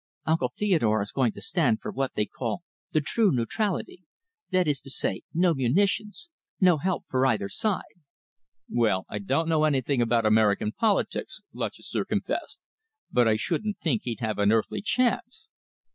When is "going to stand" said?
1.11-1.79